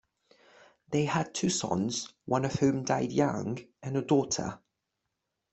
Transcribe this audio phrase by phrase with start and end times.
[0.89, 4.59] They had two sons, one of whom died young, and a daughter.